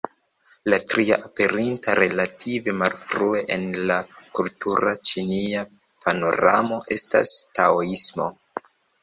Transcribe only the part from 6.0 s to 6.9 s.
panoramo,